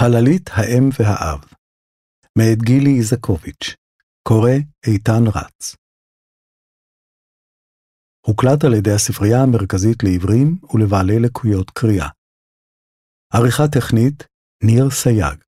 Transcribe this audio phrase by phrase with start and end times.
[0.00, 1.40] חללית האם והאב,
[2.38, 3.66] מאת גילי איזקוביץ',
[4.28, 4.50] קורא
[4.86, 5.76] איתן רץ.
[8.26, 12.08] הוקלט על ידי הספרייה המרכזית לעיוורים ולבעלי לקויות קריאה.
[13.34, 14.18] עריכה טכנית,
[14.64, 15.38] ניר סייג.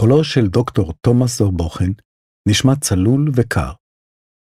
[0.00, 1.90] קולו של דוקטור תומאס זורבוכן
[2.48, 3.72] נשמע צלול וקר.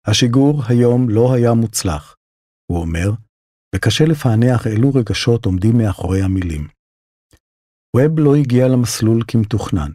[0.08, 2.16] השיגור היום לא היה מוצלח,
[2.72, 3.10] הוא אומר,
[3.76, 6.75] וקשה לפענח אילו רגשות עומדים מאחורי המילים.
[7.96, 9.92] ווב לא הגיע למסלול כמתוכנן.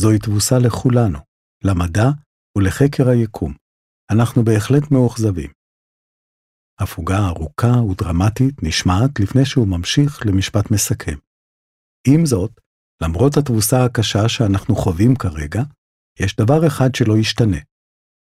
[0.00, 1.18] זוהי תבוסה לכולנו,
[1.64, 2.08] למדע
[2.58, 3.52] ולחקר היקום.
[4.12, 5.50] אנחנו בהחלט מאוכזבים.
[6.80, 11.18] הפוגה ארוכה ודרמטית נשמעת לפני שהוא ממשיך למשפט מסכם.
[12.08, 12.52] עם זאת,
[13.02, 15.62] למרות התבוסה הקשה שאנחנו חווים כרגע,
[16.20, 17.60] יש דבר אחד שלא ישתנה,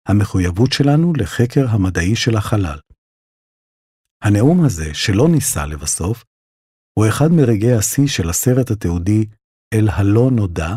[0.08, 2.78] המחויבות שלנו לחקר המדעי של החלל.
[4.24, 6.24] הנאום הזה, שלא ניסה לבסוף,
[6.98, 9.26] הוא אחד מרגעי השיא של הסרט התיעודי
[9.74, 10.74] "אל הלא נודע",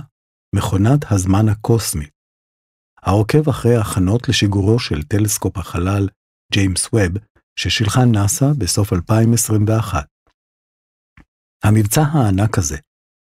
[0.56, 2.10] מכונת הזמן הקוסמית,
[3.02, 6.10] העוקב אחרי ההכנות לשיגורו של טלסקופ החלל
[6.54, 7.12] ג'יימס ווב,
[7.60, 10.06] ששילחה נאס"א בסוף 2021.
[11.64, 12.78] המבצע הענק הזה,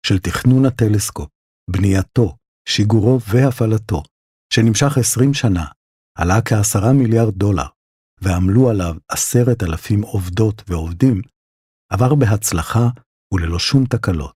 [0.06, 1.28] של תכנון הטלסקופ,
[1.70, 2.36] בנייתו,
[2.68, 4.02] שיגורו והפעלתו,
[4.52, 5.64] שנמשך 20 שנה,
[6.18, 7.66] עלה כעשרה מיליארד דולר,
[8.20, 11.22] ועמלו עליו עשרת אלפים עובדות ועובדים,
[11.92, 12.88] עבר בהצלחה
[13.34, 14.34] וללא שום תקלות.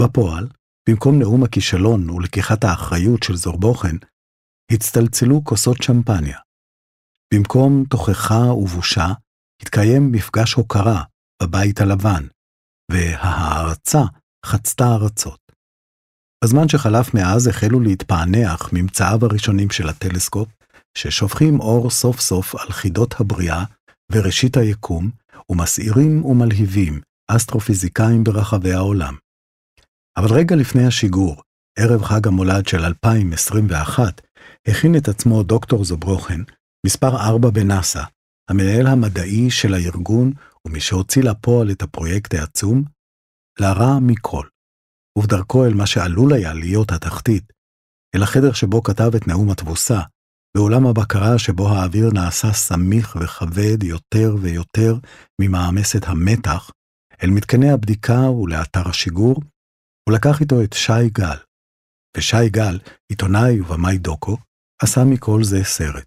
[0.00, 0.48] בפועל,
[0.88, 3.96] במקום נאום הכישלון ולקיחת האחריות של זורבוכן,
[4.72, 6.38] הצטלצלו כוסות שמפניה.
[7.34, 9.06] במקום תוכחה ובושה,
[9.62, 11.02] התקיים מפגש הוקרה
[11.42, 12.26] בבית הלבן,
[12.92, 14.02] וההערצה
[14.46, 15.40] חצתה ארצות.
[16.44, 20.48] בזמן שחלף מאז החלו להתפענח ממצאיו הראשונים של הטלסקופ,
[20.98, 23.64] ששופכים אור סוף סוף על חידות הבריאה
[24.12, 25.10] וראשית היקום,
[25.48, 29.14] ומסעירים ומלהיבים אסטרופיזיקאים ברחבי העולם.
[30.16, 31.42] אבל רגע לפני השיגור,
[31.78, 34.20] ערב חג המולד של 2021,
[34.68, 36.40] הכין את עצמו דוקטור זוברוכן,
[36.86, 38.02] מספר 4 בנאסא,
[38.50, 40.32] המנהל המדעי של הארגון
[40.66, 42.84] ומי שהוציא לפועל את הפרויקט העצום,
[43.60, 44.46] לרע מכל.
[45.18, 47.52] ובדרכו אל מה שעלול היה להיות התחתית,
[48.14, 50.00] אל החדר שבו כתב את נאום התבוסה,
[50.56, 54.94] בעולם הבקרה שבו האוויר נעשה סמיך וכבד יותר ויותר
[55.40, 56.70] ממעמסת המתח,
[57.22, 59.42] אל מתקני הבדיקה ולאתר השיגור,
[60.08, 61.36] הוא לקח איתו את שי גל.
[62.16, 62.78] ושי גל,
[63.08, 64.36] עיתונאי ובמאי דוקו,
[64.82, 66.04] עשה מכל זה סרט.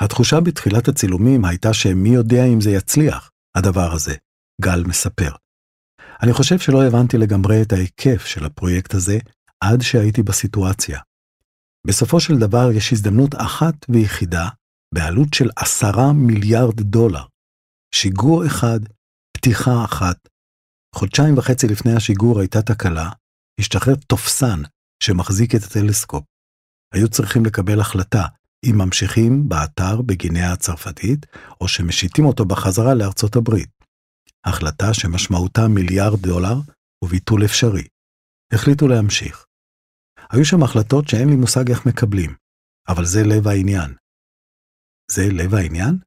[0.00, 4.14] התחושה בתחילת הצילומים הייתה שמי יודע אם זה יצליח, הדבר הזה,
[4.62, 5.30] גל מספר.
[6.22, 9.18] אני חושב שלא הבנתי לגמרי את ההיקף של הפרויקט הזה
[9.60, 11.00] עד שהייתי בסיטואציה.
[11.86, 14.48] בסופו של דבר יש הזדמנות אחת ויחידה
[14.94, 17.24] בעלות של עשרה מיליארד דולר.
[17.94, 18.80] שיגור אחד,
[19.36, 20.16] פתיחה אחת.
[20.94, 23.10] חודשיים וחצי לפני השיגור הייתה תקלה,
[23.60, 24.62] השתחרר תופסן
[25.02, 26.24] שמחזיק את הטלסקופ.
[26.94, 28.26] היו צריכים לקבל החלטה
[28.66, 31.26] אם ממשיכים באתר בגינאה הצרפתית,
[31.60, 33.70] או שמשיתים אותו בחזרה לארצות הברית.
[34.46, 36.54] החלטה שמשמעותה מיליארד דולר
[37.04, 37.86] וביטול אפשרי.
[38.52, 39.46] החליטו להמשיך.
[40.32, 42.34] היו שם החלטות שאין לי מושג איך מקבלים,
[42.88, 43.94] אבל זה לב העניין.
[45.10, 45.98] זה לב העניין?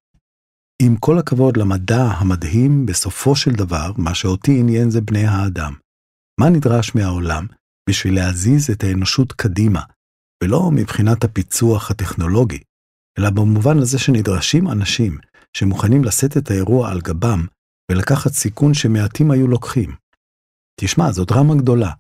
[0.82, 5.74] עם כל הכבוד למדע המדהים, בסופו של דבר, מה שאותי עניין זה בני האדם.
[6.40, 7.48] מה נדרש מהעולם
[7.90, 9.82] בשביל להזיז את האנושות קדימה,
[10.44, 12.60] ולא מבחינת הפיצוח הטכנולוגי,
[13.20, 15.18] אלא במובן הזה שנדרשים אנשים
[15.58, 17.46] שמוכנים לשאת את האירוע על גבם
[17.92, 19.96] ולקחת סיכון שמעטים היו לוקחים.
[20.80, 21.92] תשמע, זו דרמה גדולה,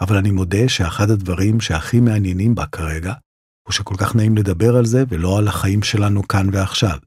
[0.00, 3.14] אבל אני מודה שאחד הדברים שהכי מעניינים בה כרגע,
[3.66, 6.98] הוא שכל כך נעים לדבר על זה ולא על החיים שלנו כאן ועכשיו.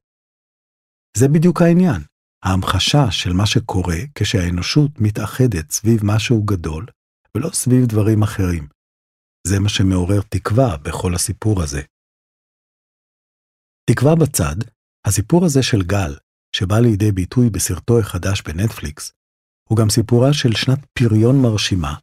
[1.17, 2.01] זה בדיוק העניין,
[2.43, 6.85] ההמחשה של מה שקורה כשהאנושות מתאחדת סביב משהו גדול,
[7.35, 8.67] ולא סביב דברים אחרים.
[9.47, 11.81] זה מה שמעורר תקווה בכל הסיפור הזה.
[13.89, 14.55] תקווה בצד,
[15.07, 16.15] הסיפור הזה של גל,
[16.55, 19.11] שבא לידי ביטוי בסרטו החדש בנטפליקס,
[19.69, 21.95] הוא גם סיפורה של שנת פריון מרשימה,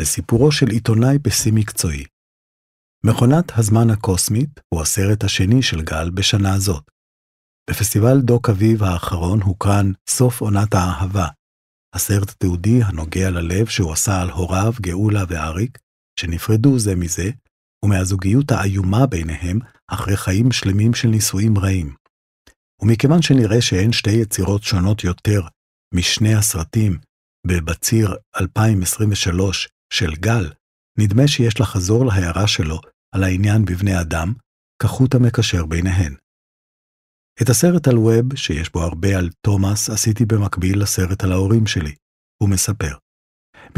[0.00, 2.04] וסיפורו של עיתונאי בשיא מקצועי.
[3.04, 6.90] מכונת הזמן הקוסמית הוא הסרט השני של גל בשנה הזאת.
[7.70, 11.28] בפסטיבל דוק אביב האחרון הוקרן סוף עונת האהבה,
[11.94, 15.78] הסרט התיעודי הנוגע ללב שהוא עשה על הוריו, גאולה ואריק,
[16.20, 17.30] שנפרדו זה מזה,
[17.84, 19.58] ומהזוגיות האיומה ביניהם
[19.88, 21.94] אחרי חיים שלמים של נישואים רעים.
[22.82, 25.40] ומכיוון שנראה שאין שתי יצירות שונות יותר
[25.94, 26.98] משני הסרטים
[27.46, 30.52] בבציר 2023 של גל,
[30.98, 32.80] נדמה שיש לחזור להערה שלו
[33.14, 34.32] על העניין בבני אדם,
[34.82, 36.14] כחוט המקשר ביניהן.
[37.42, 41.94] את הסרט על ווב, שיש בו הרבה על תומאס, עשיתי במקביל לסרט על ההורים שלי,
[42.42, 42.96] הוא מספר.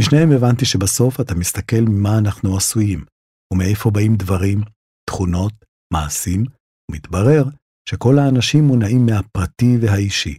[0.00, 3.04] משניהם הבנתי שבסוף אתה מסתכל ממה אנחנו עשויים,
[3.52, 4.60] ומאיפה באים דברים,
[5.10, 5.52] תכונות,
[5.92, 6.44] מעשים,
[6.90, 7.44] ומתברר
[7.88, 10.38] שכל האנשים מונעים מהפרטי והאישי.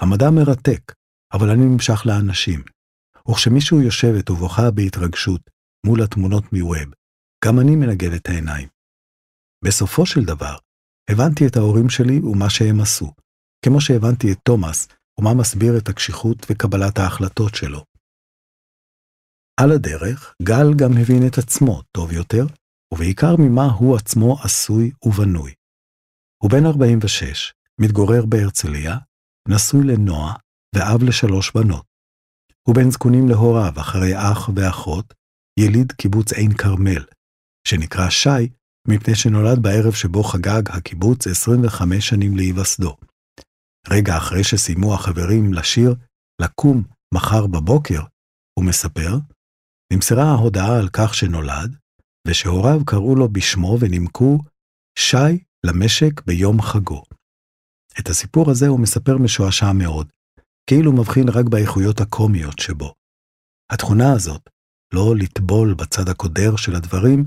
[0.00, 0.92] המדע מרתק,
[1.32, 2.62] אבל אני נמשך לאנשים.
[3.28, 5.50] וכשמישהו יושבת ובוכה בהתרגשות
[5.86, 6.94] מול התמונות מווב,
[7.44, 8.68] גם אני מנגד את העיניים.
[9.64, 10.56] בסופו של דבר,
[11.10, 13.12] הבנתי את ההורים שלי ומה שהם עשו,
[13.64, 14.88] כמו שהבנתי את תומאס
[15.18, 17.84] ומה מסביר את הקשיחות וקבלת ההחלטות שלו.
[19.60, 22.46] על הדרך, גל גם הבין את עצמו טוב יותר,
[22.94, 25.54] ובעיקר ממה הוא עצמו עשוי ובנוי.
[26.42, 28.96] הוא בן 46, מתגורר בהרצליה,
[29.48, 30.34] נשוי לנועה
[30.74, 31.89] ואב לשלוש בנות.
[32.70, 35.14] הוא בן זקונים להוריו אחרי אח ואחות,
[35.60, 37.04] יליד קיבוץ עין כרמל,
[37.68, 38.48] שנקרא שי
[38.88, 42.96] מפני שנולד בערב שבו חגג הקיבוץ 25 שנים להיווסדו.
[43.88, 45.94] רגע אחרי שסיימו החברים לשיר
[46.42, 46.82] לקום
[47.14, 48.00] מחר בבוקר,
[48.58, 49.18] הוא מספר,
[49.92, 51.76] נמסרה ההודעה על כך שנולד,
[52.28, 54.38] ושהוריו קראו לו בשמו ונימקו
[54.98, 57.02] שי למשק ביום חגו.
[58.00, 60.08] את הסיפור הזה הוא מספר משועשע מאוד,
[60.70, 62.94] כאילו מבחין רק באיכויות הקומיות שבו.
[63.72, 64.50] התכונה הזאת,
[64.94, 67.24] לא לטבול בצד הקודר של הדברים,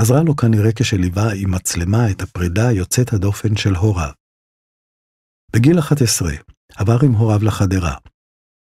[0.00, 4.12] עזרה לו כנראה כשליווה עם מצלמה את הפרידה יוצאת הדופן של הוריו.
[5.52, 6.32] בגיל 11
[6.76, 7.96] עבר עם הוריו לחדרה.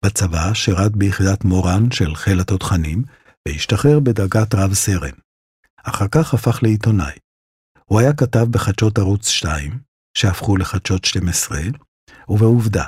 [0.05, 3.03] בצבא שירת ביחידת מורן של חיל התותחנים,
[3.47, 5.17] והשתחרר בדרגת רב סרן.
[5.83, 7.17] אחר כך הפך לעיתונאי.
[7.85, 9.79] הוא היה כתב בחדשות ערוץ 2,
[10.17, 11.59] שהפכו לחדשות 12,
[12.29, 12.85] ובעובדה.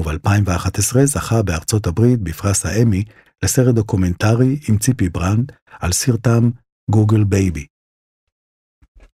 [0.00, 3.04] וב-2011 זכה בארצות הברית בפרס האמי
[3.44, 6.50] לסרט דוקומנטרי עם ציפי ברנד על סרטם
[6.90, 7.66] גוגל בייבי.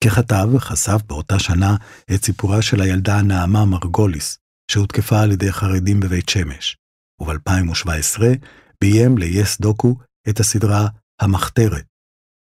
[0.04, 1.76] ככתב חשף באותה שנה
[2.14, 4.38] את סיפורה של הילדה נעמה מרגוליס,
[4.70, 6.76] שהותקפה על ידי חרדים בבית שמש,
[7.20, 8.20] וב-2017
[8.80, 9.96] ביים ל-yes דוקו
[10.28, 10.88] את הסדרה
[11.20, 11.86] "המחתרת",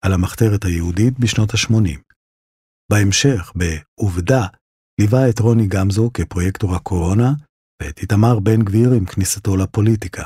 [0.06, 2.00] על המחתרת היהודית בשנות ה-80.
[2.92, 4.46] בהמשך, בעובדה,
[5.00, 7.34] ליווה את רוני גמזו כפרויקטור הקורונה,
[7.82, 10.24] ואת איתמר בן גביר עם כניסתו לפוליטיקה.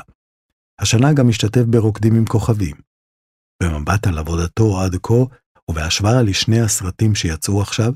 [0.78, 2.76] השנה גם השתתף ברוקדים עם כוכבים.
[3.62, 5.14] במבט על עבודתו עד כה,
[5.70, 7.92] ובהשוואה לשני הסרטים שיצאו עכשיו,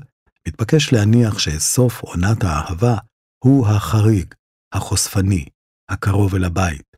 [0.47, 2.97] מתבקש להניח שסוף עונת האהבה
[3.43, 4.33] הוא החריג,
[4.73, 5.45] החושפני,
[5.89, 6.97] הקרוב אל הבית.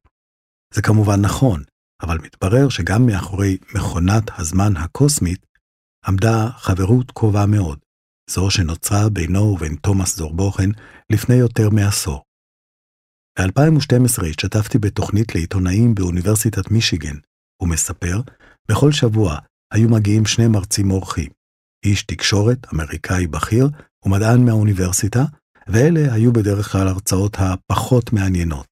[0.73, 1.63] זה כמובן נכון,
[2.01, 5.45] אבל מתברר שגם מאחורי מכונת הזמן הקוסמית
[6.07, 7.79] עמדה חברות קרובה מאוד,
[8.29, 10.69] זו שנוצרה בינו ובין תומאס זורבוכן
[11.09, 12.23] לפני יותר מעשור.
[13.39, 17.15] ב-2012 השתתפתי בתוכנית לעיתונאים באוניברסיטת מישיגן,
[17.61, 18.21] הוא מספר,
[18.69, 19.39] בכל שבוע
[19.73, 21.29] היו מגיעים שני מרצים אורחים,
[21.85, 23.69] איש תקשורת, אמריקאי בכיר,
[24.05, 25.23] ומדען מהאוניברסיטה,
[25.67, 28.67] ואלה היו בדרך כלל הרצאות הפחות מעניינות.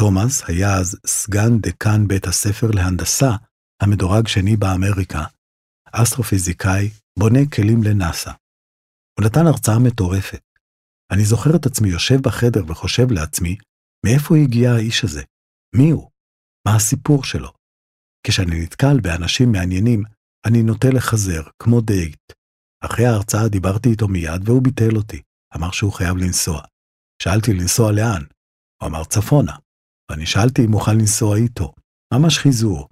[0.00, 3.30] תומאס היה אז סגן דקן בית הספר להנדסה,
[3.82, 5.24] המדורג שני באמריקה,
[5.92, 8.30] אסטרופיזיקאי, בונה כלים לנאסא.
[9.18, 10.40] הוא נתן הרצאה מטורפת.
[11.10, 13.56] אני זוכר את עצמי יושב בחדר וחושב לעצמי,
[14.06, 15.22] מאיפה הגיע האיש הזה?
[15.76, 16.10] מי הוא?
[16.66, 17.52] מה הסיפור שלו?
[18.26, 20.02] כשאני נתקל באנשים מעניינים,
[20.46, 22.32] אני נוטה לחזר, כמו דייט.
[22.84, 25.22] אחרי ההרצאה דיברתי איתו מיד והוא ביטל אותי.
[25.56, 26.62] אמר שהוא חייב לנסוע.
[27.22, 28.22] שאלתי לנסוע לאן?
[28.82, 29.56] הוא אמר צפונה.
[30.10, 31.74] ואני שאלתי אם אוכל לנסוע איתו.
[32.14, 32.88] ממש חיזור.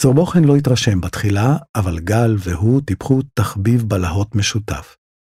[0.00, 4.96] צורבוכן לא התרשם בתחילה, אבל גל והוא טיפחו תחביב בלהות משותף.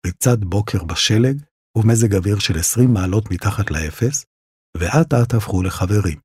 [0.06, 1.42] ריצת בוקר בשלג
[1.76, 4.24] ומזג אוויר של 20 מעלות מתחת לאפס,
[4.76, 6.18] ואט אט הפכו לחברים.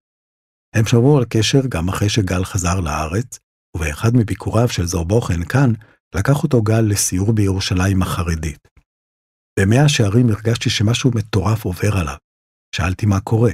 [0.75, 3.39] הם שמרו על קשר גם אחרי שגל חזר לארץ,
[3.75, 5.73] ובאחד מביקוריו של זורבוכן כאן,
[6.15, 8.67] לקח אותו גל לסיור בירושלים החרדית.
[9.59, 12.15] במאה שערים הרגשתי שמשהו מטורף עובר עליו.
[12.75, 13.51] שאלתי מה קורה,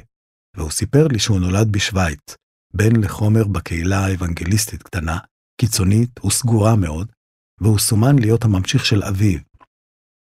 [0.57, 2.35] והוא סיפר לי שהוא נולד בשוויץ,
[2.73, 5.17] בן לחומר בקהילה האוונגליסטית קטנה,
[5.61, 7.11] קיצונית וסגורה מאוד,
[7.61, 9.39] והוא סומן להיות הממשיך של אביו.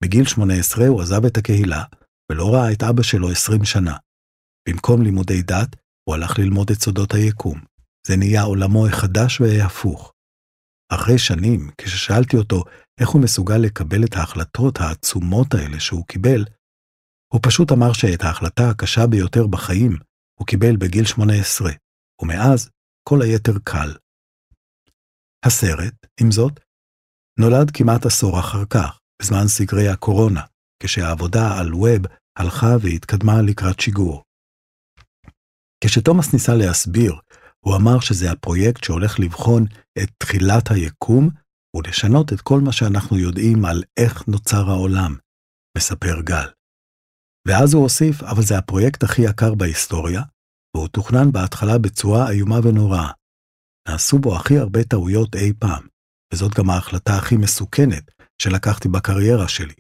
[0.03, 1.85] בגיל 18 הוא עזב את הקהילה,
[2.33, 3.97] ולא ראה את אבא שלו 20 שנה.
[4.69, 7.61] במקום לימודי דת, הוא הלך ללמוד את סודות היקום.
[8.07, 10.13] זה נהיה עולמו החדש וההפוך.
[10.93, 12.65] אחרי שנים, כששאלתי אותו
[13.01, 16.45] איך הוא מסוגל לקבל את ההחלטות העצומות האלה שהוא קיבל,
[17.33, 19.93] הוא פשוט אמר שאת ההחלטה הקשה ביותר בחיים
[20.39, 21.71] הוא קיבל בגיל 18,
[22.23, 22.71] ומאז
[23.09, 23.97] כל היתר קל.
[25.47, 26.61] הסרט, עם זאת,
[27.39, 30.43] נולד כמעט עשור אחר כך, בזמן סגרי הקורונה,
[30.83, 32.03] כשהעבודה על ווב
[32.39, 34.23] הלכה והתקדמה לקראת שיגור.
[35.85, 37.15] כשתומאס ניסה להסביר,
[37.61, 39.65] הוא אמר שזה הפרויקט שהולך לבחון
[39.99, 41.31] את תחילת היקום
[41.77, 45.17] ולשנות את כל מה שאנחנו יודעים על איך נוצר העולם,
[45.77, 46.49] מספר גל.
[47.49, 50.23] ואז הוא הוסיף, אבל זה הפרויקט הכי יקר בהיסטוריה,
[50.77, 53.11] והוא תוכנן בהתחלה בצורה איומה ונוראה.
[53.89, 55.87] נעשו בו הכי הרבה טעויות אי פעם,
[56.33, 59.75] וזאת גם ההחלטה הכי מסוכנת שלקחתי בקריירה שלי.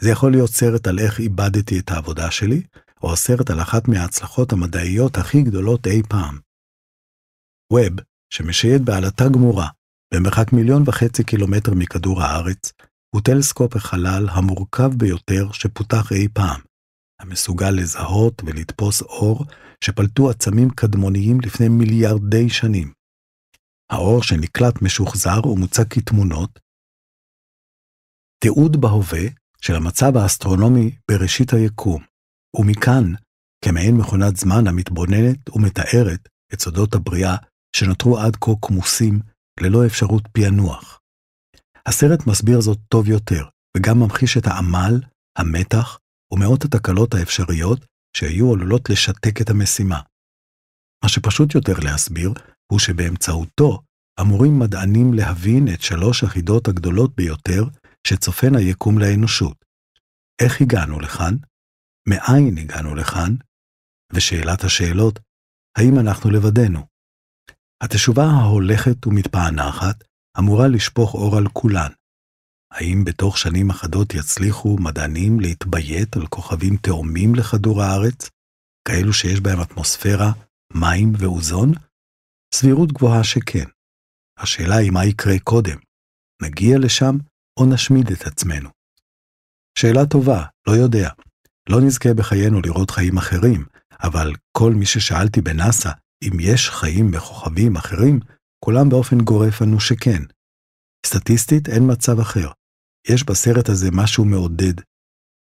[0.00, 2.62] זה יכול להיות סרט על איך איבדתי את העבודה שלי,
[3.02, 6.38] או הסרט על אחת מההצלחות המדעיות הכי גדולות אי פעם.
[7.72, 7.92] ווב,
[8.30, 9.68] שמשייט בעלתה גמורה,
[10.14, 12.72] במרחק מיליון וחצי קילומטר מכדור הארץ,
[13.14, 16.60] הוא טלסקופ החלל המורכב ביותר שפותח אי פעם,
[17.20, 19.44] המסוגל לזהות ולתפוס אור
[19.84, 22.92] שפלטו עצמים קדמוניים לפני מיליארדי שנים.
[23.90, 26.58] האור שנקלט משוחזר ומוצג כתמונות,
[28.38, 29.28] תיעוד בהווה
[29.60, 32.02] של המצב האסטרונומי בראשית היקום,
[32.56, 33.12] ומכאן,
[33.64, 37.36] כמעין מכונת זמן המתבוננת ומתארת את סודות הבריאה
[37.76, 39.20] שנותרו עד כה כמוסים
[39.60, 41.00] ללא אפשרות פענוח.
[41.86, 43.44] הסרט מסביר זאת טוב יותר,
[43.76, 45.00] וגם ממחיש את העמל,
[45.38, 45.98] המתח
[46.32, 50.00] ומאות התקלות האפשריות שהיו עלולות לשתק את המשימה.
[51.04, 52.32] מה שפשוט יותר להסביר,
[52.72, 53.80] הוא שבאמצעותו
[54.20, 57.64] אמורים מדענים להבין את שלוש החידות הגדולות ביותר
[58.06, 59.64] שצופן היקום לאנושות.
[60.42, 61.34] איך הגענו לכאן?
[62.08, 63.34] מאין הגענו לכאן?
[64.12, 65.18] ושאלת השאלות,
[65.78, 66.86] האם אנחנו לבדנו?
[67.82, 70.04] התשובה ההולכת ומתפענחת
[70.38, 71.92] אמורה לשפוך אור על כולן.
[72.72, 78.30] האם בתוך שנים אחדות יצליחו מדענים להתביית על כוכבים תאומים לכדור הארץ,
[78.88, 80.32] כאלו שיש בהם אטמוספירה,
[80.74, 81.72] מים ואוזון?
[82.54, 83.68] סבירות גבוהה שכן.
[84.38, 85.78] השאלה היא מה יקרה קודם,
[86.42, 87.16] נגיע לשם
[87.58, 88.70] או נשמיד את עצמנו?
[89.78, 91.10] שאלה טובה, לא יודע.
[91.68, 93.64] לא נזכה בחיינו לראות חיים אחרים,
[94.02, 95.90] אבל כל מי ששאלתי בנאסא
[96.22, 98.20] אם יש חיים בכוכבים אחרים,
[98.64, 100.22] כולם באופן גורף ענו שכן.
[101.06, 102.50] סטטיסטית אין מצב אחר.
[103.08, 104.74] יש בסרט הזה משהו מעודד.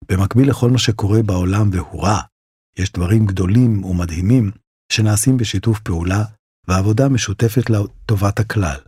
[0.09, 2.19] במקביל לכל מה שקורה בעולם והוא רע,
[2.79, 4.51] יש דברים גדולים ומדהימים
[4.91, 6.23] שנעשים בשיתוף פעולה
[6.67, 8.79] ועבודה משותפת לטובת הכלל.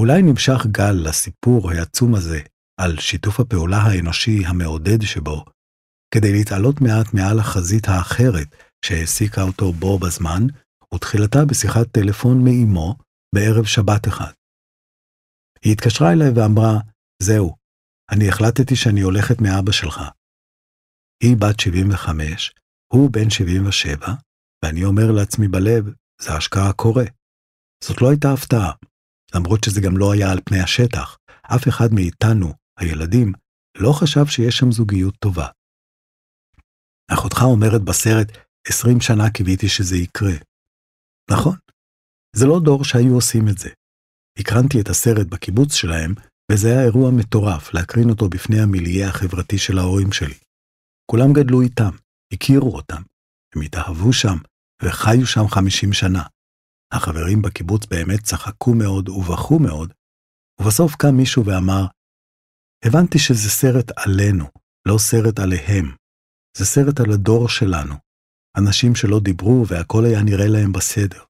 [0.00, 2.40] אולי נמשך גל לסיפור העצום הזה
[2.80, 5.44] על שיתוף הפעולה האנושי המעודד שבו,
[6.14, 8.48] כדי להתעלות מעט מעל החזית האחרת
[8.84, 10.42] שהעסיקה אותו בו בזמן,
[10.94, 12.96] ותחילתה בשיחת טלפון מאמו
[13.34, 14.32] בערב שבת אחד.
[15.62, 16.74] היא התקשרה אליי ואמרה,
[17.22, 17.56] זהו,
[18.12, 20.00] אני החלטתי שאני הולכת מאבא שלך.
[21.22, 22.52] היא בת 75,
[22.92, 24.06] הוא בן 77,
[24.64, 25.84] ואני אומר לעצמי בלב,
[26.22, 27.04] זה אשכרה קורה.
[27.84, 28.72] זאת לא הייתה הפתעה,
[29.34, 31.16] למרות שזה גם לא היה על פני השטח.
[31.42, 33.32] אף אחד מאיתנו, הילדים,
[33.78, 35.46] לא חשב שיש שם זוגיות טובה.
[37.12, 38.28] אחותך אומרת בסרט,
[38.66, 40.36] 20 שנה קיוויתי שזה יקרה.
[41.30, 41.56] נכון,
[42.36, 43.68] זה לא דור שהיו עושים את זה.
[44.38, 46.14] הקרנתי את הסרט בקיבוץ שלהם,
[46.52, 50.38] וזה היה אירוע מטורף להקרין אותו בפני המיליה החברתי של ההורים שלי.
[51.10, 51.90] כולם גדלו איתם,
[52.32, 53.02] הכירו אותם,
[53.54, 54.36] הם התאהבו שם,
[54.82, 56.22] וחיו שם 50 שנה.
[56.92, 59.92] החברים בקיבוץ באמת צחקו מאוד ובכו מאוד,
[60.60, 61.86] ובסוף קם מישהו ואמר,
[62.84, 64.44] הבנתי שזה סרט עלינו,
[64.88, 65.86] לא סרט עליהם.
[66.56, 67.94] זה סרט על הדור שלנו.
[68.58, 71.22] אנשים שלא דיברו והכל היה נראה להם בסדר.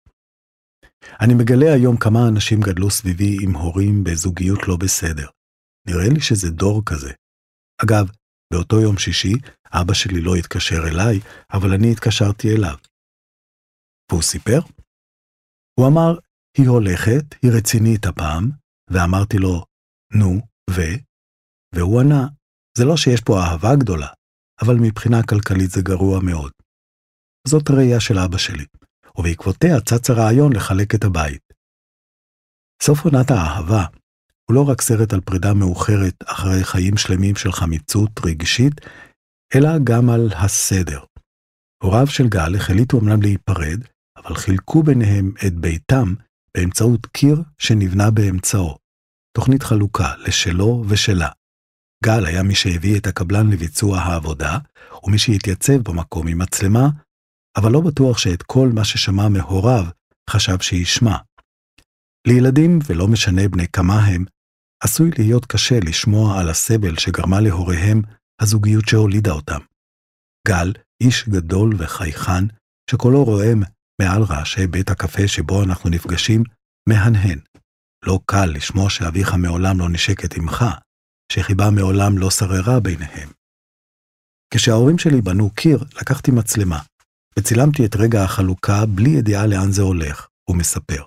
[1.21, 5.29] אני מגלה היום כמה אנשים גדלו סביבי עם הורים בזוגיות לא בסדר.
[5.89, 7.13] נראה לי שזה דור כזה.
[7.85, 8.11] אגב,
[8.53, 9.33] באותו יום שישי,
[9.73, 11.21] אבא שלי לא התקשר אליי,
[11.53, 12.77] אבל אני התקשרתי אליו.
[14.11, 14.61] והוא סיפר?
[15.81, 16.19] הוא אמר,
[16.57, 18.51] היא הולכת, היא רצינית הפעם,
[18.91, 19.65] ואמרתי לו,
[20.15, 20.81] נו, ו?
[21.75, 22.27] והוא ענה,
[22.79, 24.09] זה לא שיש פה אהבה גדולה,
[24.63, 26.53] אבל מבחינה כלכלית זה גרוע מאוד.
[27.49, 28.65] זאת ראייה של אבא שלי,
[29.17, 31.43] ובעקבותיה צץ הרעיון לחלק את הבית.
[32.83, 33.85] סוף עונת האהבה
[34.47, 38.75] הוא לא רק סרט על פרידה מאוחרת אחרי חיים שלמים של חמיצות רגשית,
[39.55, 41.05] אלא גם על הסדר.
[41.83, 43.81] הוריו של גל החליטו אמנם להיפרד,
[44.25, 46.15] אבל חילקו ביניהם את ביתם
[46.55, 48.79] באמצעות קיר שנבנה באמצעו.
[49.37, 51.29] תוכנית חלוקה לשלו ושלה.
[52.05, 54.59] גל היה מי שהביא את הקבלן לביצוע העבודה,
[55.05, 56.89] ומי שהתייצב במקום עם מצלמה,
[57.57, 59.85] אבל לא בטוח שאת כל מה ששמע מהוריו
[60.31, 61.17] חשב שישמע.
[62.27, 64.25] לילדים, ולא משנה בני כמה הם,
[64.83, 68.03] עשוי להיות קשה לשמוע על הסבל שגרמה להוריהם
[68.41, 69.61] הזוגיות שהולידה אותם.
[70.49, 72.45] גל, איש גדול וחייכן,
[72.91, 73.63] שקולו רועם
[74.01, 76.43] מעל רעשי בית הקפה שבו אנחנו נפגשים,
[76.89, 77.39] מהנהן.
[78.07, 80.65] לא קל לשמוע שאביך מעולם לא נשק את אמך,
[81.33, 83.29] שחיבה מעולם לא שררה ביניהם.
[84.55, 86.79] כשההורים שלי בנו קיר, לקחתי מצלמה,
[87.39, 91.05] וצילמתי את רגע החלוקה בלי ידיעה לאן זה הולך, הוא מספר.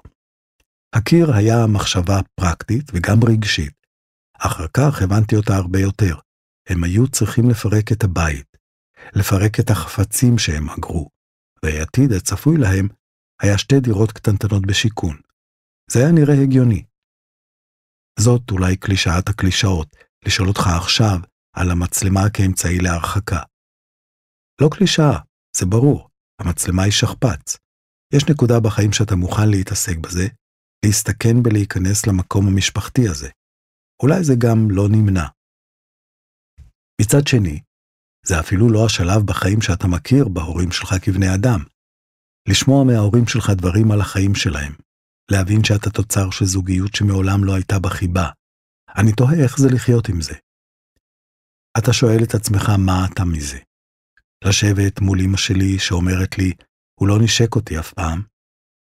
[0.95, 3.73] הקיר היה מחשבה פרקטית וגם רגשית.
[4.37, 6.15] אחר כך הבנתי אותה הרבה יותר.
[6.69, 8.57] הם היו צריכים לפרק את הבית,
[9.15, 11.09] לפרק את החפצים שהם אגרו,
[11.63, 12.87] והעתיד הצפוי להם
[13.41, 15.17] היה שתי דירות קטנטנות בשיכון.
[15.91, 16.85] זה היה נראה הגיוני.
[18.19, 21.17] זאת אולי קלישאת הקלישאות, לשאול אותך עכשיו
[21.55, 23.41] על המצלמה כאמצעי להרחקה.
[24.61, 25.19] לא קלישאה,
[25.57, 26.09] זה ברור,
[26.41, 27.57] המצלמה היא שכפ"ץ.
[28.15, 30.27] יש נקודה בחיים שאתה מוכן להתעסק בזה,
[30.85, 33.29] להסתכן בלהיכנס למקום המשפחתי הזה.
[34.03, 35.27] אולי זה גם לא נמנע.
[37.01, 37.61] מצד שני,
[38.27, 41.59] זה אפילו לא השלב בחיים שאתה מכיר בהורים שלך כבני אדם.
[42.49, 44.73] לשמוע מההורים שלך דברים על החיים שלהם,
[45.31, 48.29] להבין שאתה תוצר של זוגיות שמעולם לא הייתה בחיבה.
[48.97, 50.33] אני תוהה איך זה לחיות עם זה.
[51.77, 53.59] אתה שואל את עצמך מה אתה מזה.
[54.45, 56.51] לשבת מול אמא שלי שאומרת לי,
[56.99, 58.21] הוא לא נשק אותי אף פעם.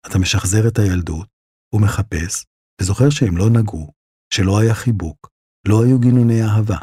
[0.06, 1.28] אתה משחזר את הילדות,
[1.74, 2.44] ומחפש,
[2.80, 3.92] וזוכר שהם לא נגעו,
[4.34, 5.28] שלא היה חיבוק,
[5.68, 6.78] לא היו גינוני אהבה.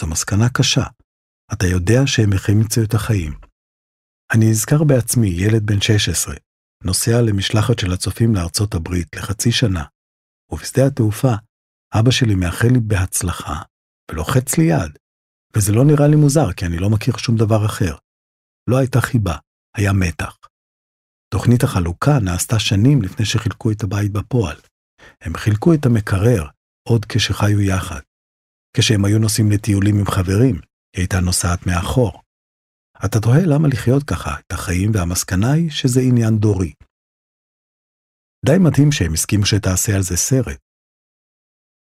[0.00, 0.84] זו מסקנה קשה.
[1.52, 3.32] אתה יודע שהם החמיצו את החיים.
[4.34, 6.34] אני אזכר בעצמי, ילד בן 16,
[6.84, 9.84] נוסע למשלחת של הצופים לארצות הברית לחצי שנה,
[10.52, 11.32] ובשדה התעופה,
[11.94, 13.62] אבא שלי מאחל לי בהצלחה,
[14.10, 14.98] ולוחץ לי יד,
[15.56, 17.96] וזה לא נראה לי מוזר, כי אני לא מכיר שום דבר אחר.
[18.70, 19.36] לא הייתה חיבה,
[19.76, 20.38] היה מתח.
[21.34, 24.56] תוכנית החלוקה נעשתה שנים לפני שחילקו את הבית בפועל.
[25.20, 26.46] הם חילקו את המקרר
[26.88, 28.00] עוד כשחיו יחד.
[28.76, 30.60] כשהם היו נוסעים לטיולים עם חברים,
[30.92, 32.22] היא הייתה נוסעת מאחור.
[33.04, 36.72] אתה תוהה למה לחיות ככה את החיים, והמסקנה היא שזה עניין דורי.
[38.46, 40.60] די מדהים שהם הסכימו שתעשה על זה סרט.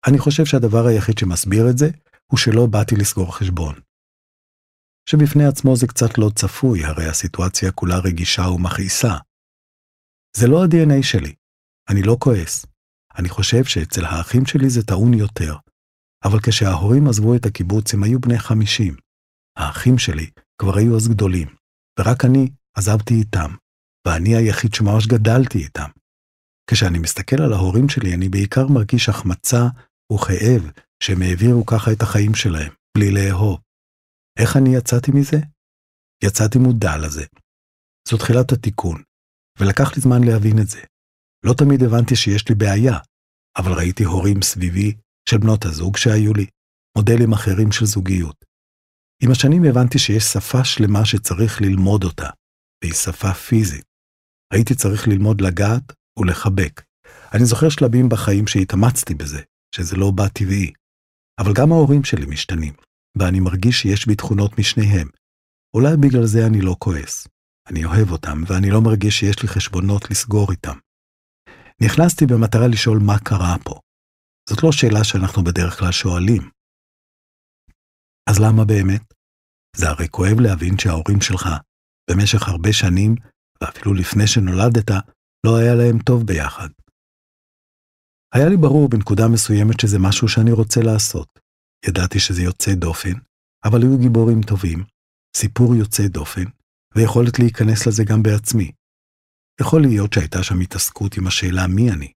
[0.07, 1.89] אני חושב שהדבר היחיד שמסביר את זה,
[2.31, 3.75] הוא שלא באתי לסגור חשבון.
[5.09, 9.13] שבפני עצמו זה קצת לא צפוי, הרי הסיטואציה כולה רגישה ומכעיסה.
[10.37, 11.33] זה לא ה-DNA שלי,
[11.89, 12.65] אני לא כועס.
[13.17, 15.55] אני חושב שאצל האחים שלי זה טעון יותר,
[16.23, 18.95] אבל כשההורים עזבו את הקיבוץ הם היו בני חמישים.
[19.57, 20.29] האחים שלי
[20.61, 21.47] כבר היו אז גדולים,
[21.99, 23.51] ורק אני עזבתי איתם,
[24.07, 25.89] ואני היחיד שממש גדלתי איתם.
[26.69, 29.63] כשאני מסתכל על ההורים שלי, אני בעיקר מרגיש החמצה
[30.13, 30.71] וכאב
[31.03, 33.59] שהם העבירו ככה את החיים שלהם, בלי לאהוב.
[34.39, 35.37] איך אני יצאתי מזה?
[36.23, 37.25] יצאתי מודע לזה.
[38.09, 39.03] זו תחילת התיקון,
[39.59, 40.81] ולקח לי זמן להבין את זה.
[41.45, 42.97] לא תמיד הבנתי שיש לי בעיה,
[43.57, 44.93] אבל ראיתי הורים סביבי
[45.29, 46.45] של בנות הזוג שהיו לי,
[46.97, 48.45] מודלים אחרים של זוגיות.
[49.23, 52.29] עם השנים הבנתי שיש שפה שלמה שצריך ללמוד אותה,
[52.83, 53.85] והיא שפה פיזית.
[54.53, 56.81] הייתי צריך ללמוד לגעת ולחבק.
[57.33, 59.41] אני זוכר שלבים בחיים שהתאמצתי בזה,
[59.75, 60.71] שזה לא בא טבעי.
[61.39, 62.73] אבל גם ההורים שלי משתנים,
[63.17, 65.07] ואני מרגיש שיש בי תכונות משניהם.
[65.75, 67.27] אולי בגלל זה אני לא כועס.
[67.67, 70.77] אני אוהב אותם, ואני לא מרגיש שיש לי חשבונות לסגור איתם.
[71.81, 73.79] נכנסתי במטרה לשאול מה קרה פה.
[74.49, 76.49] זאת לא שאלה שאנחנו בדרך כלל שואלים.
[78.29, 79.13] אז למה באמת?
[79.75, 81.45] זה הרי כואב להבין שההורים שלך,
[82.09, 83.15] במשך הרבה שנים,
[83.61, 84.89] ואפילו לפני שנולדת,
[85.45, 86.69] לא היה להם טוב ביחד.
[88.35, 91.39] היה לי ברור בנקודה מסוימת שזה משהו שאני רוצה לעשות.
[91.85, 93.13] ידעתי שזה יוצא דופן,
[93.65, 94.83] אבל היו גיבורים טובים,
[95.37, 96.45] סיפור יוצא דופן,
[96.95, 98.71] ויכולת להיכנס לזה גם בעצמי.
[99.61, 102.11] יכול להיות שהייתה שם התעסקות עם השאלה מי אני.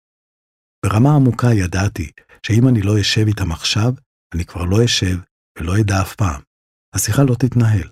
[0.85, 2.11] ברמה עמוקה ידעתי
[2.45, 3.91] שאם אני לא אשב איתם עכשיו,
[4.35, 5.17] אני כבר לא אשב
[5.57, 6.41] ולא אדע אף פעם.
[6.95, 7.89] השיחה לא תתנהל.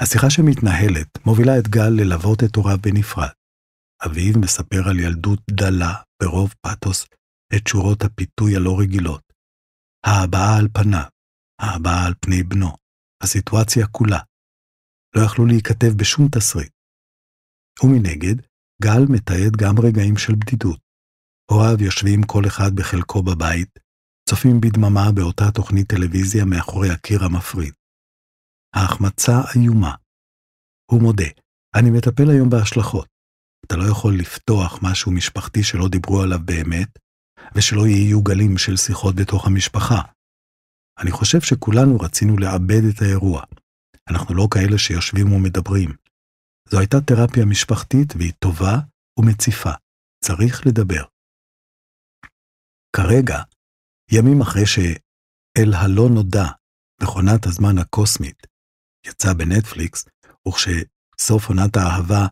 [0.00, 3.28] השיחה שמתנהלת מובילה את גל ללוות את הוריו בנפרד.
[4.06, 7.06] אביו מספר על ילדות דלה, ברוב פתוס,
[7.56, 9.22] את שורות הפיתוי הלא רגילות.
[10.06, 11.08] ההבעה על פניו,
[11.60, 12.72] ההבעה על פני בנו,
[13.22, 14.20] הסיטואציה כולה.
[15.16, 16.72] לא יכלו להיכתב בשום תסריט.
[17.82, 18.36] ומנגד,
[18.82, 20.85] גל מתעד גם רגעים של בדידות.
[21.50, 23.78] הוריו יושבים כל אחד בחלקו בבית,
[24.28, 27.74] צופים בדממה באותה תוכנית טלוויזיה מאחורי הקיר המפריד.
[28.74, 29.94] ההחמצה איומה.
[30.90, 31.30] הוא מודה,
[31.74, 33.08] אני מטפל היום בהשלכות.
[33.66, 36.98] אתה לא יכול לפתוח משהו משפחתי שלא דיברו עליו באמת,
[37.54, 40.02] ושלא יהיו גלים של שיחות בתוך המשפחה.
[40.98, 43.42] אני חושב שכולנו רצינו לעבד את האירוע.
[44.10, 45.90] אנחנו לא כאלה שיושבים ומדברים.
[46.68, 48.78] זו הייתה תרפיה משפחתית והיא טובה
[49.18, 49.70] ומציפה.
[50.24, 51.04] צריך לדבר.
[52.96, 53.42] כרגע,
[54.12, 56.46] ימים אחרי ש"אל הלא נודע",
[57.02, 58.46] מכונת הזמן הקוסמית,
[59.06, 60.04] יצא בנטפליקס,
[60.48, 62.26] וכשסוף עונת האהבה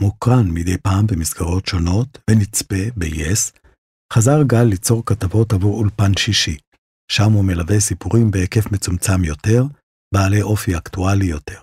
[0.00, 3.58] מוקרן מדי פעם במסגרות שונות ונצפה ב-yes,
[4.12, 6.56] חזר גל ליצור כתבות עבור אולפן שישי,
[7.12, 9.62] שם הוא מלווה סיפורים בהיקף מצומצם יותר,
[10.14, 11.60] בעלי אופי אקטואלי יותר.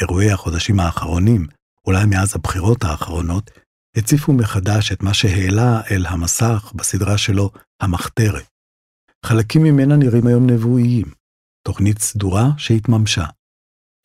[0.00, 1.46] אירועי החודשים האחרונים,
[1.86, 3.50] אולי מאז הבחירות האחרונות,
[3.98, 8.46] הציפו מחדש את מה שהעלה אל המסך בסדרה שלו, המחתרת.
[9.26, 11.06] חלקים ממנה נראים היום נבואיים,
[11.66, 13.24] תוכנית סדורה שהתממשה.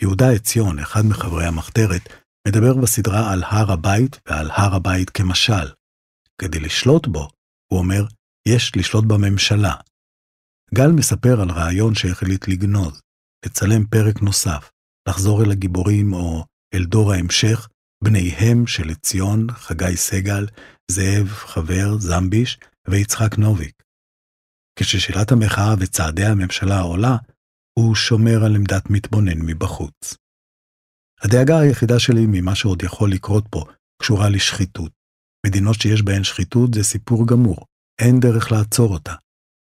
[0.01, 2.01] יהודה עציון, אחד מחברי המחתרת,
[2.47, 5.67] מדבר בסדרה על הר הבית ועל הר הבית כמשל.
[6.41, 7.29] כדי לשלוט בו,
[7.71, 8.05] הוא אומר,
[8.47, 9.75] יש לשלוט בממשלה.
[10.73, 13.01] גל מספר על רעיון שהחליט לגנוז,
[13.45, 14.71] לצלם פרק נוסף,
[15.09, 17.67] לחזור אל הגיבורים או אל דור ההמשך,
[18.03, 20.47] בניהם של עציון, חגי סגל,
[20.91, 23.83] זאב, חבר, זמביש ויצחק נוביק.
[24.79, 27.17] כששאלת המחאה וצעדי הממשלה עולה,
[27.79, 30.17] הוא שומר על עמדת מתבונן מבחוץ.
[31.23, 33.65] הדאגה היחידה שלי ממה שעוד יכול לקרות פה
[34.01, 34.91] קשורה לשחיתות.
[35.45, 37.65] מדינות שיש בהן שחיתות זה סיפור גמור,
[38.01, 39.15] אין דרך לעצור אותה.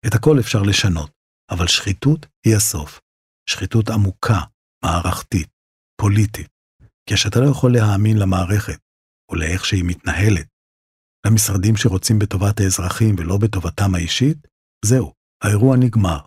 [0.07, 1.11] את הכל אפשר לשנות,
[1.51, 2.99] אבל שחיתות היא הסוף.
[3.49, 4.39] שחיתות עמוקה,
[4.85, 5.49] מערכתית,
[6.01, 6.54] פוליטית.
[7.09, 8.79] כשאתה לא יכול להאמין למערכת,
[9.31, 10.47] או לאיך שהיא מתנהלת,
[11.25, 14.37] למשרדים שרוצים בטובת האזרחים ולא בטובתם האישית,
[14.85, 15.13] זהו,
[15.43, 16.19] האירוע נגמר.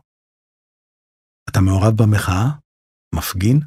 [1.51, 2.49] אתה מעורב במחאה?
[3.14, 3.61] מפגין?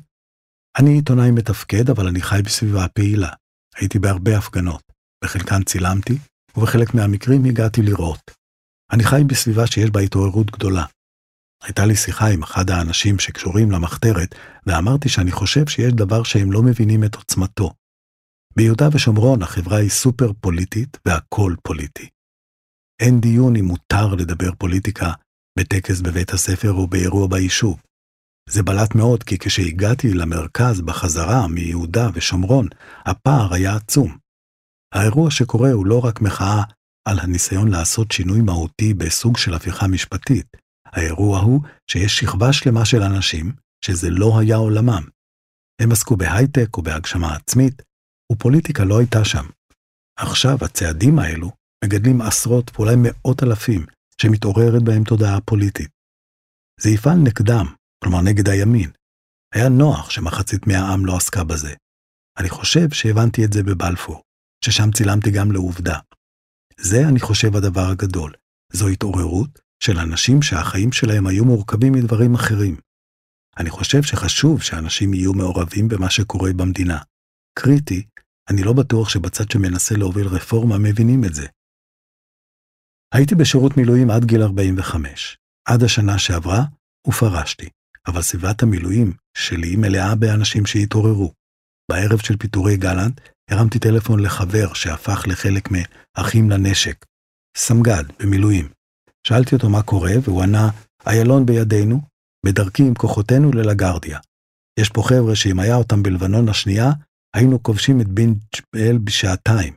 [0.79, 3.29] אני עיתונאי מתפקד, אבל אני חי בסביבה פעילה.
[3.75, 4.91] הייתי בהרבה הפגנות.
[5.23, 6.13] בחלקן צילמתי,
[6.57, 8.31] ובחלק מהמקרים הגעתי לראות.
[8.93, 10.85] אני חי בסביבה שיש בה התעוררות גדולה.
[11.61, 14.35] הייתה לי שיחה עם אחד האנשים שקשורים למחתרת,
[14.67, 17.73] ואמרתי שאני חושב שיש דבר שהם לא מבינים את עוצמתו.
[18.55, 22.09] ביהודה ושומרון החברה היא סופר פוליטית והכל פוליטי.
[23.01, 25.13] אין דיון אם מותר לדבר פוליטיקה
[25.59, 27.81] בטקס בבית הספר או באירוע ביישוב.
[28.49, 32.67] זה בלט מאוד כי כשהגעתי למרכז בחזרה מיהודה ושומרון,
[33.05, 34.17] הפער היה עצום.
[34.93, 36.63] האירוע שקורה הוא לא רק מחאה
[37.07, 40.57] על הניסיון לעשות שינוי מהותי בסוג של הפיכה משפטית,
[40.91, 43.51] האירוע הוא שיש שכבה שלמה של אנשים
[43.85, 45.03] שזה לא היה עולמם.
[45.81, 47.81] הם עסקו בהייטק או בהגשמה עצמית,
[48.31, 49.45] ופוליטיקה לא הייתה שם.
[50.19, 51.51] עכשיו הצעדים האלו
[51.83, 53.85] מגדלים עשרות ואולי מאות אלפים
[54.21, 55.89] שמתעוררת בהם תודעה פוליטית.
[56.79, 57.65] זה יפעל נגדם,
[58.03, 58.91] כלומר נגד הימין.
[59.53, 61.73] היה נוח שמחצית מהעם לא עסקה בזה.
[62.37, 64.21] אני חושב שהבנתי את זה בבלפור,
[64.65, 65.99] ששם צילמתי גם לעובדה.
[66.77, 68.33] זה, אני חושב, הדבר הגדול.
[68.73, 72.75] זו התעוררות של אנשים שהחיים שלהם היו מורכבים מדברים אחרים.
[73.57, 76.99] אני חושב שחשוב שאנשים יהיו מעורבים במה שקורה במדינה.
[77.59, 78.05] קריטי,
[78.49, 81.47] אני לא בטוח שבצד שמנסה להוביל רפורמה מבינים את זה.
[83.13, 85.37] הייתי בשירות מילואים עד גיל 45.
[85.67, 86.63] עד השנה שעברה,
[87.07, 87.69] ופרשתי.
[88.07, 91.33] אבל סביבת המילואים שלי מלאה באנשים שהתעוררו.
[91.91, 97.05] בערב של פיטורי גלנט, הרמתי טלפון לחבר שהפך לחלק מ"אחים לנשק",
[97.57, 98.69] סמג"ד במילואים.
[99.27, 100.69] שאלתי אותו מה קורה, והוא ענה,
[101.07, 102.01] איילון בידינו,
[102.45, 104.19] בדרכי עם כוחותינו ללגרדיה.
[104.79, 106.89] יש פה חבר'ה שאם היה אותם בלבנון השנייה,
[107.35, 109.73] היינו כובשים את בן ג'בל בשעתיים.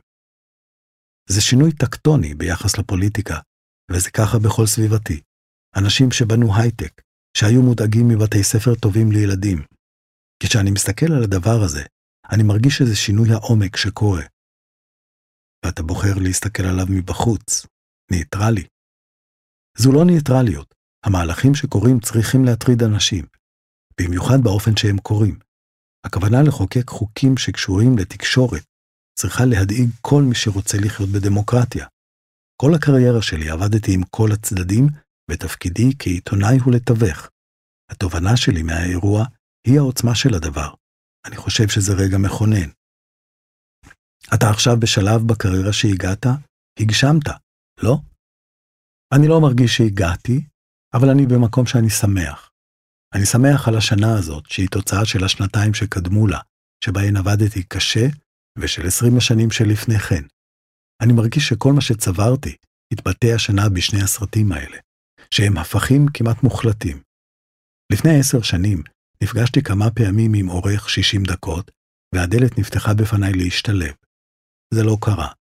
[1.29, 3.39] זה שינוי טקטוני ביחס לפוליטיקה,
[3.91, 5.21] וזה ככה בכל סביבתי.
[5.77, 7.01] אנשים שבנו הייטק,
[7.37, 9.61] שהיו מודאגים מבתי ספר טובים לילדים.
[10.43, 11.83] כשאני מסתכל על הדבר הזה,
[12.31, 14.23] אני מרגיש שזה שינוי העומק שקורה.
[15.65, 17.65] ואתה בוחר להסתכל עליו מבחוץ,
[18.11, 18.63] ניטרלי.
[19.77, 23.25] זו לא ניטרליות, המהלכים שקורים צריכים להטריד אנשים,
[24.01, 25.39] במיוחד באופן שהם קורים.
[26.05, 28.63] הכוונה לחוקק חוקים שקשורים לתקשורת
[29.19, 31.87] צריכה להדאיג כל מי שרוצה לחיות בדמוקרטיה.
[32.61, 34.87] כל הקריירה שלי עבדתי עם כל הצדדים,
[35.31, 37.29] ותפקידי כעיתונאי הוא לתווך.
[37.91, 39.25] התובנה שלי מהאירוע
[39.67, 40.73] היא העוצמה של הדבר.
[41.25, 42.69] אני חושב שזה רגע מכונן.
[44.33, 46.25] אתה עכשיו בשלב בקריירה שהגעת,
[46.79, 47.27] הגשמת,
[47.83, 47.97] לא?
[49.13, 50.41] אני לא מרגיש שהגעתי,
[50.93, 52.51] אבל אני במקום שאני שמח.
[53.15, 56.39] אני שמח על השנה הזאת, שהיא תוצאה של השנתיים שקדמו לה,
[56.83, 58.07] שבהן עבדתי קשה,
[58.59, 60.23] ושל עשרים השנים שלפני כן.
[61.01, 62.55] אני מרגיש שכל מה שצברתי
[62.93, 64.77] התבטא השנה בשני הסרטים האלה,
[65.31, 67.01] שהם הפכים כמעט מוחלטים.
[67.91, 68.83] לפני עשר שנים
[69.23, 71.71] נפגשתי כמה פעמים עם עורך 60 דקות,
[72.15, 73.93] והדלת נפתחה בפניי להשתלב.
[74.73, 75.31] זה לא קרה.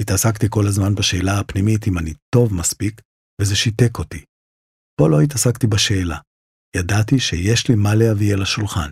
[0.00, 3.00] התעסקתי כל הזמן בשאלה הפנימית אם אני טוב מספיק,
[3.40, 4.24] וזה שיתק אותי.
[4.96, 6.18] פה לא התעסקתי בשאלה.
[6.76, 8.90] ידעתי שיש לי מה להביא אל השולחן.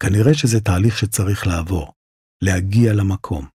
[0.00, 1.92] כנראה שזה תהליך שצריך לעבור,
[2.44, 3.46] להגיע למקום.